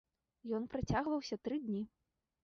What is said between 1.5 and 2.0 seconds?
дні.